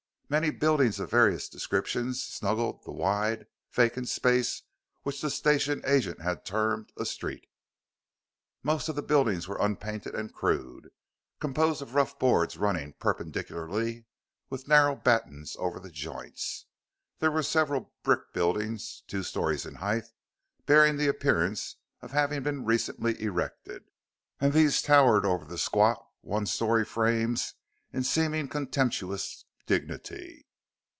Many 0.31 0.49
buildings 0.49 0.97
of 1.01 1.11
various 1.11 1.49
descriptions 1.49 2.23
snuggled 2.23 2.85
the 2.85 2.93
wide, 2.93 3.47
vacant 3.69 4.07
space 4.07 4.61
which 5.03 5.19
the 5.19 5.29
station 5.29 5.81
agent 5.85 6.21
had 6.21 6.45
termed 6.45 6.93
a 6.95 7.03
"street." 7.05 7.49
Most 8.63 8.87
of 8.87 8.95
the 8.95 9.01
buildings 9.03 9.49
were 9.49 9.59
unpainted 9.59 10.15
and 10.15 10.33
crude, 10.33 10.91
composed 11.41 11.81
of 11.81 11.95
rough 11.95 12.17
boards 12.17 12.55
running 12.55 12.93
perpendicularly, 12.93 14.05
with 14.49 14.69
narrow 14.69 14.95
battens 14.95 15.57
over 15.59 15.81
the 15.81 15.91
joints. 15.91 16.65
There 17.19 17.29
were 17.29 17.43
several 17.43 17.91
brick 18.01 18.31
buildings 18.31 19.03
two 19.07 19.23
stories 19.23 19.65
in 19.65 19.75
height, 19.83 20.05
bearing 20.65 20.95
the 20.95 21.09
appearance 21.09 21.75
of 21.99 22.11
having 22.13 22.41
been 22.41 22.63
recently 22.63 23.21
erected, 23.21 23.83
and 24.39 24.53
these 24.53 24.81
towered 24.81 25.25
over 25.25 25.43
the 25.43 25.57
squat, 25.57 26.01
one 26.21 26.45
story 26.45 26.85
frames 26.85 27.55
in 27.91 28.03
seeming 28.05 28.47
contemptuous 28.47 29.43
dignity. 29.67 30.47